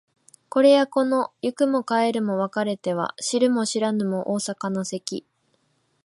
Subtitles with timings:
[0.49, 5.27] これやこの行くも帰るも別れては知るも知らぬも逢坂の関